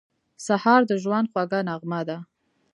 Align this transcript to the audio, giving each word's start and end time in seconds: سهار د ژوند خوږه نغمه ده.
سهار 0.45 0.81
د 0.89 0.91
ژوند 1.03 1.27
خوږه 1.31 1.59
نغمه 1.67 2.01
ده. 2.07 2.17